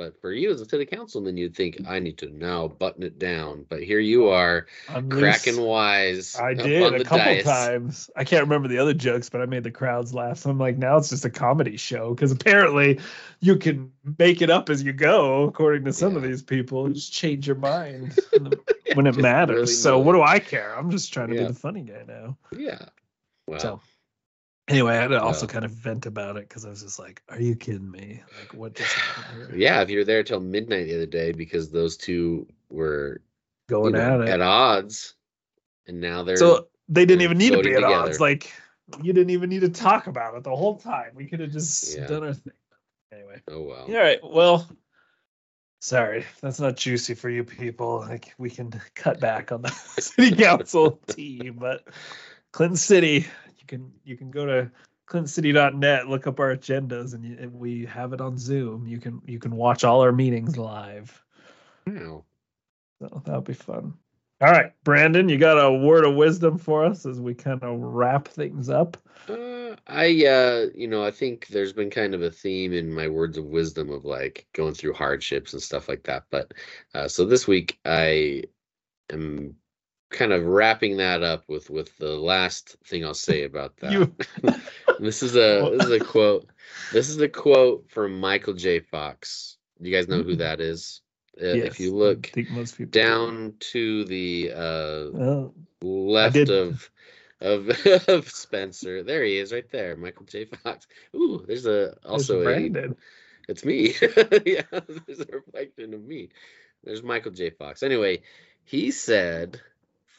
[0.00, 3.18] but for you as a city councilman you'd think i need to now button it
[3.18, 5.66] down but here you are I'm cracking loose.
[5.66, 7.44] wise I did a couple dais.
[7.44, 8.10] times.
[8.16, 10.38] I can't remember the other jokes, but I made the crowds laugh.
[10.38, 12.98] So I'm like, now it's just a comedy show because apparently
[13.40, 16.88] you can make it up as you go, according to some of these people.
[16.88, 18.14] Just change your mind
[18.94, 19.56] when it matters.
[19.70, 20.74] really so what do I care?
[20.76, 21.42] I'm just trying to Yeah.
[21.42, 22.36] be the funny guy now.
[22.56, 22.86] yeah
[23.46, 23.80] well So
[24.70, 27.22] anyway, I had to also kind of vent about it because I was just like,
[27.28, 28.22] "Are you kidding me?
[28.38, 29.50] Like, what just happened here?
[29.54, 33.20] yeah if you're there till midnight the other day because those two were
[33.68, 35.14] you going know, at it?" at odds
[35.86, 38.20] and now they're So they didn't even need to be at odds.
[38.20, 38.52] Like
[39.02, 41.12] you didn't even need to talk about it the whole time.
[41.14, 42.06] We could have just Yeah.
[42.06, 42.52] done our thing.
[43.12, 43.40] Anyway.
[43.48, 44.18] oh well All right.
[44.22, 44.68] Well,
[45.80, 48.00] sorry, that's not juicy for you people.
[48.00, 51.88] Like we can cut back on the city council team, but
[52.52, 54.70] Clinton City, you can you can go to
[55.06, 58.86] clintoncity.net, look up our agendas, and, you, and we have it on Zoom.
[58.86, 61.24] You can you can watch all our meetings live.
[61.86, 62.24] Wow.
[63.00, 63.94] So that'll be fun.
[64.42, 67.78] All right, Brandon, you got a word of wisdom for us as we kind of
[67.78, 68.96] wrap things up.
[69.28, 73.06] Uh, I uh, you know, I think there's been kind of a theme in my
[73.06, 76.24] words of wisdom of like going through hardships and stuff like that.
[76.30, 76.52] But
[76.94, 78.44] uh, so this week I
[79.10, 79.56] am
[80.10, 83.92] kind of wrapping that up with with the last thing I'll say about that.
[84.42, 86.50] You this is a this is a quote.
[86.92, 88.80] This is a quote from Michael J.
[88.80, 89.56] Fox.
[89.80, 90.38] You guys know who Mhm.
[90.38, 91.00] that is?
[91.40, 96.90] Uh, Yes, if you look think most people down to the uh, Well, left of
[97.40, 97.70] of
[98.08, 99.02] of Spencer.
[99.02, 100.44] There he is, right there, Michael J.
[100.44, 100.86] Fox.
[101.16, 102.96] Ooh, there's a there's also a Brandon.
[103.48, 103.94] it's me.
[104.44, 104.62] yeah,
[105.06, 106.28] there's a reflection of me.
[106.84, 107.48] There's Michael J.
[107.50, 107.82] Fox.
[107.82, 108.20] Anyway,
[108.64, 109.60] he said,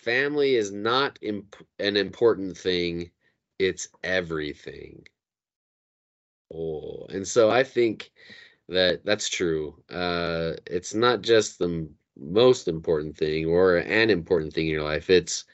[0.01, 3.11] "Family is not imp- an important thing;
[3.59, 5.07] it's everything."
[6.53, 8.11] Oh, and so I think
[8.69, 9.81] that that's true.
[9.89, 14.83] Uh, it's not just the m- most important thing or an important thing in your
[14.83, 15.09] life.
[15.09, 15.45] It's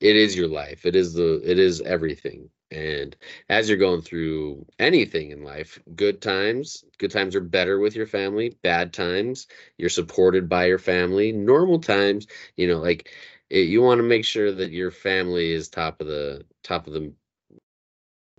[0.00, 0.86] it is your life.
[0.86, 2.50] It is the it is everything.
[2.70, 3.16] And
[3.48, 8.06] as you're going through anything in life, good times, good times are better with your
[8.06, 8.56] family.
[8.62, 9.46] Bad times,
[9.78, 11.32] you're supported by your family.
[11.32, 13.10] Normal times, you know, like
[13.50, 16.92] it, you want to make sure that your family is top of the top of
[16.92, 17.12] the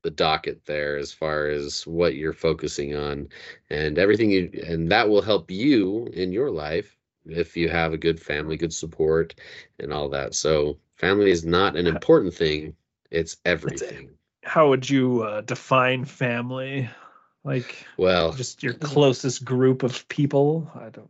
[0.03, 3.27] the docket there as far as what you're focusing on
[3.71, 7.97] and everything you and that will help you in your life if you have a
[7.97, 9.33] good family good support
[9.79, 12.75] and all that so family is not an important thing
[13.09, 14.09] it's everything
[14.45, 16.87] How would you uh, define family?
[17.43, 20.71] Like well just your closest group of people?
[20.75, 21.09] I don't.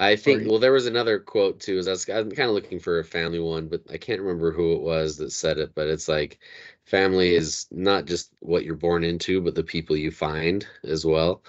[0.00, 1.76] I think well there was another quote too.
[1.76, 4.50] Is I was I'm kind of looking for a family one, but I can't remember
[4.50, 5.74] who it was that said it.
[5.74, 6.38] But it's like
[6.86, 11.42] family is not just what you're born into, but the people you find as well.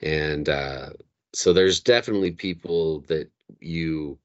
[0.00, 0.90] And uh,
[1.34, 4.18] so there's definitely people that you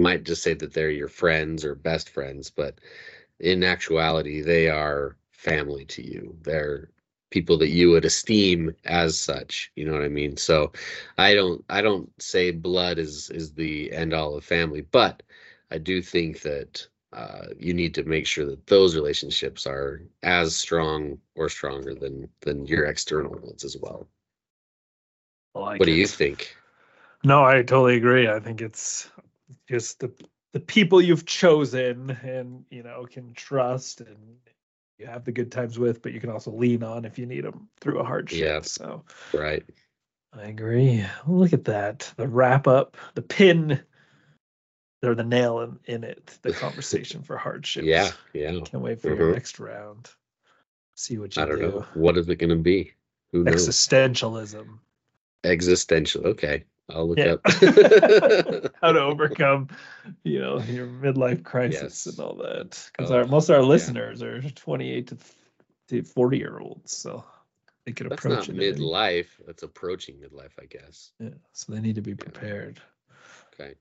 [0.00, 2.80] might just say that they're your friends or best friends, but
[3.38, 6.36] in actuality they are family to you.
[6.42, 6.90] They're
[7.36, 9.70] people that you would esteem as such.
[9.76, 10.38] You know what I mean?
[10.38, 10.72] So
[11.18, 15.22] I don't I don't say blood is is the end all of family, but
[15.70, 20.56] I do think that uh, you need to make sure that those relationships are as
[20.56, 24.08] strong or stronger than than your external ones as well.
[25.54, 26.56] Like what do you think?
[27.22, 28.28] No, I totally agree.
[28.28, 29.10] I think it's
[29.68, 30.10] just the
[30.52, 34.38] the people you've chosen and you know can trust and
[34.98, 37.44] you have the good times with, but you can also lean on if you need
[37.44, 38.40] them through a hardship.
[38.40, 38.60] Yeah.
[38.62, 39.64] So Right?
[40.32, 41.04] I agree.
[41.26, 42.12] Look at that.
[42.16, 43.80] The wrap up, the pin,
[45.02, 47.86] or the nail in, in it, the conversation for hardships.
[47.86, 48.60] Yeah, yeah.
[48.64, 49.34] Can't wait for your Mhm.
[49.34, 50.10] next round.
[50.94, 51.68] See what you I don't do.
[51.70, 51.86] know.
[51.94, 52.92] What is it going to be?
[53.32, 53.54] Who knows?
[53.68, 54.78] Existentialism.
[55.44, 56.26] Existential.
[56.28, 57.34] Okay, I'll look Yeah.
[57.34, 57.40] up.
[58.80, 59.68] How to overcome,
[60.22, 62.06] you know, your midlife crisis Yes.
[62.06, 62.88] and all that.
[62.96, 63.68] Because Oh, our most of our yeah.
[63.68, 65.16] listeners are 28 to,
[65.88, 67.24] to 40 year olds, so
[67.84, 68.76] they could That's approach not it.
[68.76, 69.28] midlife.
[69.46, 71.12] That's approaching midlife, I guess.
[71.18, 72.80] Yeah, so they need to be prepared.
[73.54, 73.74] Okay.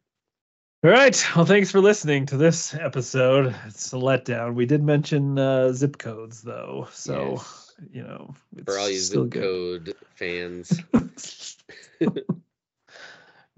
[0.84, 1.26] All right.
[1.36, 3.56] Well, thanks for listening to this episode.
[3.66, 4.54] It's a letdown.
[4.54, 7.76] We did mention uh, zip codes, though, so Yes.
[7.92, 9.42] you know it's For all you zip good.
[9.42, 10.80] code fans,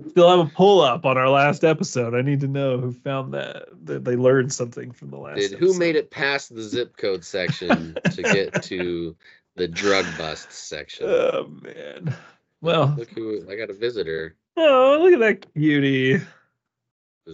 [0.10, 2.14] Still have a pull up on our last episode.
[2.14, 3.66] I need to know who found that.
[3.86, 5.38] That they learned something from the last.
[5.38, 9.16] did who made it past the zip code section to get to
[9.56, 11.08] the drug bust section?
[11.10, 12.14] Oh man.
[12.62, 14.36] Well, Look who I got a visitor.
[14.56, 16.28] oh look at that cutie, This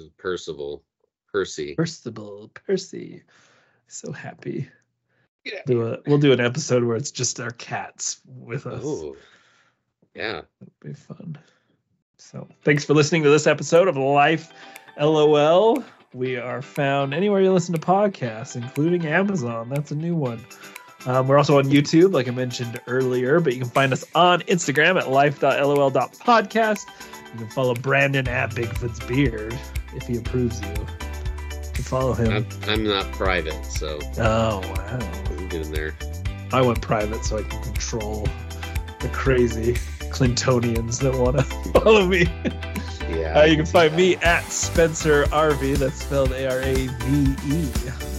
[0.04, 0.84] is Percival.
[1.34, 1.76] Percy.
[1.76, 3.24] Percival, Percy.
[3.88, 4.70] So happy.
[5.44, 5.60] Yeah.
[5.66, 8.84] Do a, we'll do an episode where it's just our cats with us.
[8.86, 9.18] Oh.
[10.16, 10.42] Yeah.
[10.60, 11.38] That'd be fun.
[12.26, 14.54] So, thanks for listening to this episode of Life
[15.00, 15.84] LOL.
[16.14, 19.68] We are found anywhere you listen to podcasts, including Amazon.
[19.68, 20.40] That's a new one.
[21.06, 24.40] Um, we're also on YouTube, like I mentioned earlier, but you can find us on
[24.44, 26.86] Instagram at life.lol.podcast.
[27.34, 29.54] You can follow Brandon at Bigfoot's Beard
[29.94, 30.74] if he approves you.
[31.78, 32.32] You follow him.
[32.32, 35.48] I'm, I'm not private, so Oh, wow.
[35.50, 35.94] get in there.
[36.54, 38.30] I went private so I can control
[39.02, 39.76] the crazy
[40.14, 41.44] Clintonians that want to
[41.82, 42.28] follow me.
[43.10, 43.40] Yeah.
[43.40, 45.80] Uh, you can find me at Spencer Arave.
[45.80, 47.70] That's spelled A R A V E.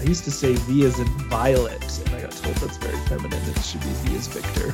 [0.01, 3.41] I used to say V as in Violet, and I got told that's very feminine.
[3.49, 4.73] It should be V as Victor.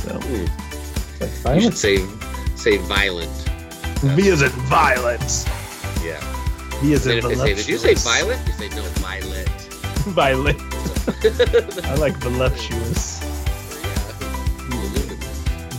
[0.00, 1.44] So, Hmm.
[1.44, 1.98] like You should say
[2.56, 3.30] say violent.
[4.00, 5.20] V as in Violet.
[6.02, 6.20] Yeah.
[6.80, 8.04] V as in say, did you say voluptuous.
[8.04, 8.38] violet?
[8.46, 9.48] You say no, violet.
[10.14, 10.56] Violet.
[11.86, 13.13] I like voluptuous.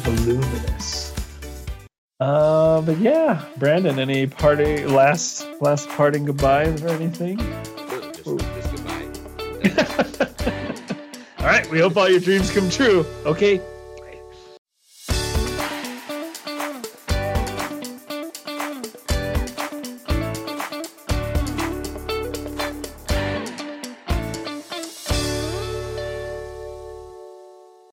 [0.05, 1.13] Voluminous.
[2.19, 7.37] Uh, but yeah, Brandon, any party last last parting goodbyes or anything?
[7.89, 9.03] Just, just goodbye.
[11.39, 13.05] all right, we hope all your dreams come true.
[13.25, 13.59] Okay,